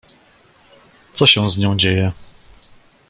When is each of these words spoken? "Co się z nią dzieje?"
"Co 1.13 1.25
się 1.25 1.49
z 1.49 1.57
nią 1.57 1.77
dzieje?" 1.77 2.11